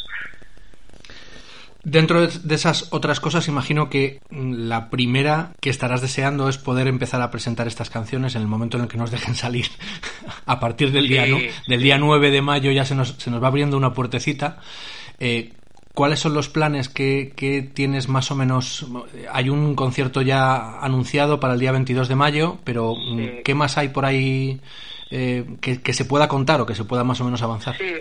[1.85, 7.21] Dentro de esas otras cosas, imagino que la primera que estarás deseando es poder empezar
[7.21, 9.65] a presentar estas canciones en el momento en el que nos dejen salir.
[10.45, 11.25] a partir del día,
[11.67, 14.59] del día 9 de mayo ya se nos, se nos va abriendo una puertecita.
[15.19, 15.51] Eh,
[15.93, 18.87] ¿Cuáles son los planes que, que tienes más o menos?
[19.31, 23.41] Hay un concierto ya anunciado para el día 22 de mayo, pero mm, Sí.
[23.45, 24.59] ¿qué más hay por ahí
[25.11, 27.77] eh, que, que se pueda contar o que se pueda más o menos avanzar?
[27.77, 27.93] Sí,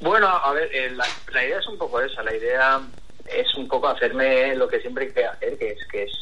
[0.00, 2.22] bueno, a ver, eh, la, la idea es un poco esa.
[2.22, 2.80] La idea
[3.26, 6.12] es un poco hacerme lo que siempre quería hacer, que es que es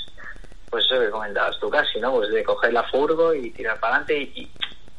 [0.70, 2.12] pues eso que comentabas tú casi, ¿no?
[2.12, 4.48] Pues de coger la furgo y tirar para adelante y,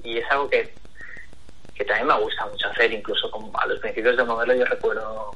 [0.03, 0.74] y, es algo que,
[1.74, 5.34] que también me gusta mucho hacer, incluso como a los principios de modelo yo recuerdo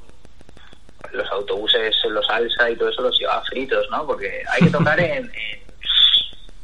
[1.14, 4.06] los autobuses, los alza y todo eso los llevaba fritos, ¿no?
[4.06, 5.32] Porque hay que tocar en,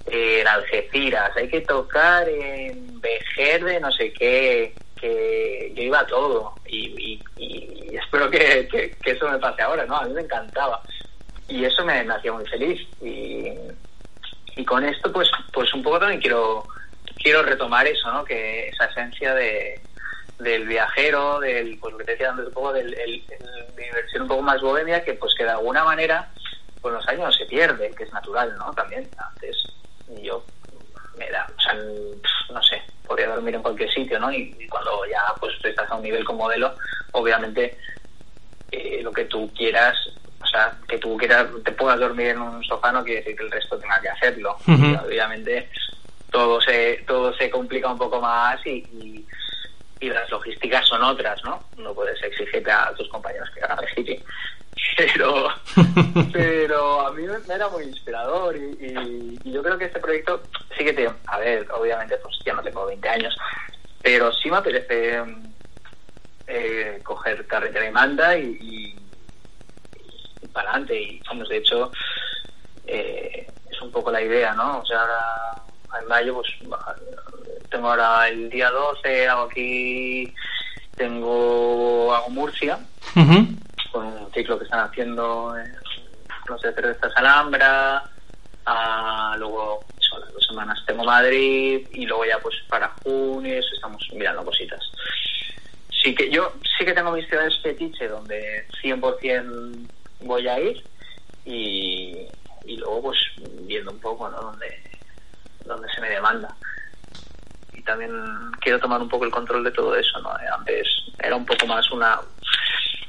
[0.08, 6.08] en, Algeciras, hay que tocar en Vejer de no sé qué, que yo iba a
[6.08, 7.20] todo y,
[7.92, 9.98] espero que, eso me pase ahora, ¿no?
[9.98, 10.82] A mí me encantaba
[11.48, 13.54] y eso me, hacía muy feliz y,
[14.56, 16.66] y con esto pues pues un poco también quiero
[17.18, 18.24] quiero retomar eso, ¿no?
[18.24, 19.80] Que esa esencia de
[20.44, 23.26] del viajero, del, pues lo que te decía antes un poco, del, el,
[23.76, 26.30] de diversión un poco más bohemia, que pues que de alguna manera
[26.82, 28.74] con los años se pierde, que es natural, ¿no?
[28.74, 29.56] También, antes
[30.22, 30.44] yo
[31.18, 34.32] me da, o sea, no sé, podría dormir en cualquier sitio, ¿no?
[34.32, 36.76] Y, cuando ya pues estás a un nivel como modelo,
[37.12, 37.78] obviamente
[38.72, 39.96] eh, lo que tú quieras,
[40.42, 43.44] o sea, que tú quieras, te puedas dormir en un sofá no quiere decir que
[43.44, 44.58] el resto tenga que hacerlo.
[45.06, 45.70] obviamente
[46.32, 49.26] todo se, todo se complica un poco más y y
[50.10, 51.64] las logísticas son otras, ¿no?
[51.78, 54.24] No puedes exigirte a tus compañeros que hagan el.
[54.98, 55.48] Pero,
[56.34, 60.42] pero a mí me era muy inspirador y, yo creo que este proyecto
[60.78, 61.10] sí que te...
[61.28, 63.36] A ver, obviamente pues ya no tengo 20 años,
[64.02, 65.24] pero sí me apetece
[66.48, 68.96] eh, coger carretera y manda y,
[70.52, 71.00] para adelante.
[71.00, 71.92] Y vamos, de hecho,
[72.88, 74.80] eh, es un poco la idea, ¿no?
[74.80, 75.62] O sea, ahora
[76.02, 76.48] en mayo pues
[77.72, 80.32] tengo ahora el día 12, hago aquí,
[80.96, 82.78] tengo, hago Murcia,
[83.92, 85.56] con un ciclo que están haciendo,
[86.48, 88.04] no sé, cervezas Alhambra,
[88.66, 93.70] a, luego son las dos semanas tengo Madrid y luego ya pues para junio eso
[93.74, 94.82] estamos mirando cositas.
[96.04, 99.88] Sí que yo sí que tengo mis ciudades fetiche donde 100%
[100.22, 100.84] voy a ir
[101.46, 102.28] y,
[102.66, 103.18] y luego pues
[103.62, 104.42] viendo un poco ¿no?
[104.42, 104.82] donde,
[105.66, 106.54] donde se me demanda
[107.84, 108.12] también
[108.60, 110.32] quiero tomar un poco el control de todo eso, ¿no?
[110.58, 110.88] Antes
[111.20, 112.20] era un poco más una,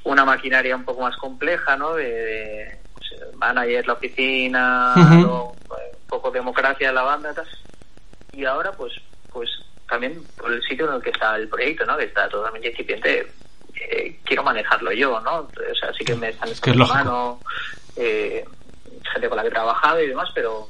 [0.05, 1.95] una maquinaria un poco más compleja, ¿no?
[1.95, 7.35] De, pues, manager, la oficina, un poco democracia de la banda
[8.33, 8.93] y ahora pues
[9.33, 9.51] pues
[9.89, 11.97] también por el sitio en el que está el proyecto, ¿no?
[11.97, 13.31] Que está totalmente incipiente,
[13.75, 15.41] eh, quiero manejarlo yo, ¿no?
[15.41, 17.41] O sea, sí que me están es mano,
[17.97, 18.45] eh,
[19.13, 20.69] gente con la que he trabajado y demás, pero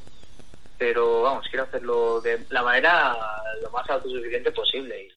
[0.83, 3.17] pero vamos, quiero hacerlo de la manera
[3.63, 5.09] lo más autosuficiente posible.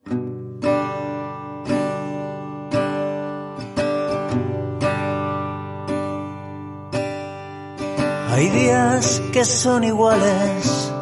[8.30, 10.93] Hay días que son iguales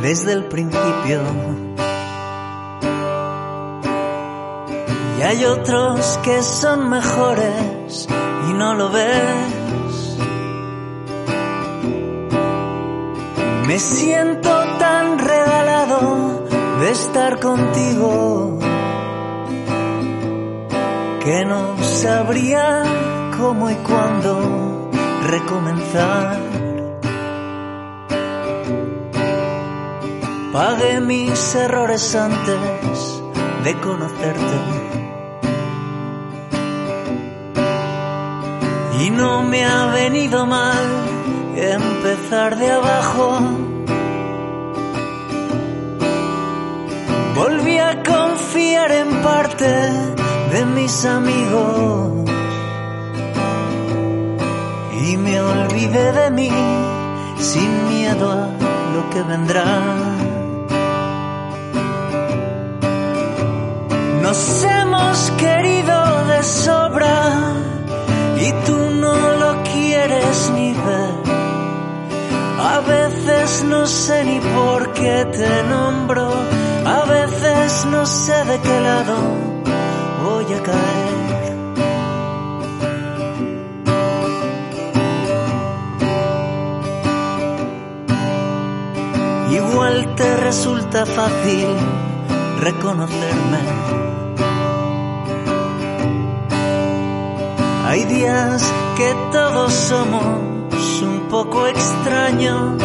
[0.00, 1.20] desde el principio.
[5.18, 8.08] Y hay otros que son mejores
[8.48, 9.65] y no lo ves.
[13.66, 14.48] Me siento
[14.78, 16.46] tan regalado
[16.80, 18.60] de estar contigo
[21.24, 22.84] que no sabría
[23.36, 24.88] cómo y cuándo
[25.26, 26.38] recomenzar.
[30.52, 33.20] Pagué mis errores antes
[33.64, 34.58] de conocerte.
[39.00, 41.15] Y no me ha venido mal
[41.56, 43.40] empezar de abajo.
[47.34, 49.70] Volví a confiar en parte
[50.52, 52.30] de mis amigos
[55.02, 56.50] y me olvidé de mí
[57.38, 58.48] sin miedo a
[58.94, 59.64] lo que vendrá.
[64.22, 65.55] Nos hemos querido
[73.68, 76.32] no sé ni por qué te nombro,
[76.84, 79.16] a veces no sé de qué lado
[80.24, 81.16] voy a caer.
[89.50, 91.68] Igual te resulta fácil
[92.60, 93.60] reconocerme.
[97.88, 98.62] Hay días
[98.96, 102.82] que todos somos un poco extraños.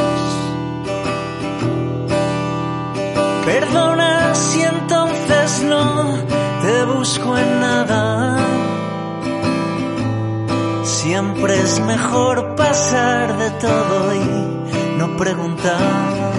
[7.01, 8.37] Busco en nada.
[10.83, 16.31] Siempre es mejor pasar de todo y no preguntar.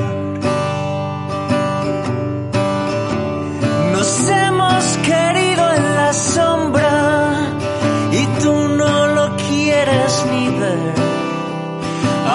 [3.95, 6.93] Nos hemos querido en la sombra
[8.13, 10.95] y tú no lo quieres ni ver.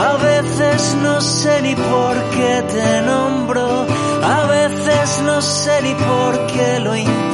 [0.05, 3.85] A veces no sé ni por qué te nombro,
[4.35, 7.26] a veces no sé ni por qué lo intento.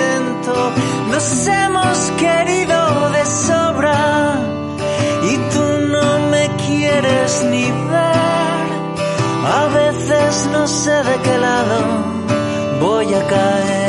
[1.11, 4.35] Nos hemos querido de sobra
[5.31, 8.67] y tú no me quieres ni ver.
[9.59, 11.77] A veces no sé de qué lado
[12.79, 13.82] voy a caer.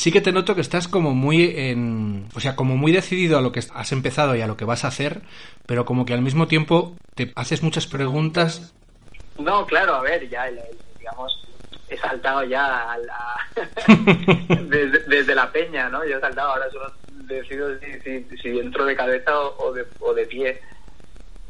[0.00, 3.42] Sí que te noto que estás como muy en, o sea, como muy decidido a
[3.42, 5.20] lo que has empezado y a lo que vas a hacer,
[5.66, 8.72] pero como que al mismo tiempo te haces muchas preguntas.
[9.38, 10.48] No, claro, a ver, ya,
[10.98, 11.46] digamos,
[11.90, 13.36] he saltado ya a la...
[15.06, 16.02] desde, la peña, ¿no?
[16.06, 16.90] Yo he saltado, ahora solo
[17.26, 20.62] decido si, si, entro de cabeza o, de, o de pie.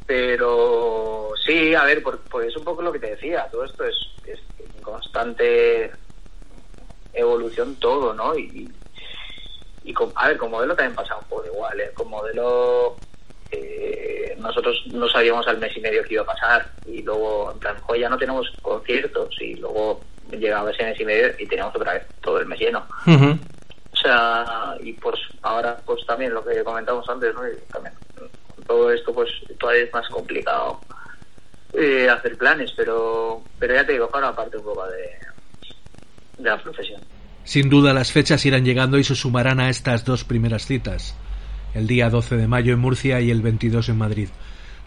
[0.07, 3.95] Pero sí, a ver, porque es un poco lo que te decía, todo esto es,
[4.27, 4.41] es
[4.83, 5.93] constante
[7.13, 8.37] evolución todo, ¿no?
[8.37, 8.71] Y,
[9.85, 11.91] y con, a ver, con modelo también pasa un poco igual, ¿eh?
[11.95, 12.97] Con modelo
[13.51, 17.59] eh, nosotros no sabíamos al mes y medio que iba a pasar y luego, en
[17.59, 20.01] plan, ya no tenemos conciertos y luego
[20.31, 22.87] llegaba ese mes y medio y teníamos otra vez todo el mes lleno.
[23.93, 27.43] O sea, y pues ahora pues también lo que comentamos antes, ¿no?
[27.73, 27.95] también
[28.67, 30.81] todo esto pues todavía es más complicado
[31.73, 35.11] eh, hacer planes, pero pero ya te digo, ahora aparte un poco de,
[37.45, 41.15] Sin duda las fechas irán llegando y se sumarán a estas dos primeras citas,
[41.75, 44.29] el día 12 de mayo en Murcia y el 22 en Madrid.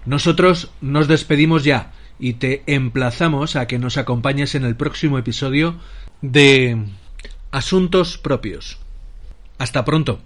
[0.06, 5.76] Nosotros nos despedimos ya y te emplazamos a que nos acompañes en el próximo episodio
[6.22, 6.86] de
[7.52, 8.80] Asuntos Propios.
[9.58, 10.22] Hasta pronto.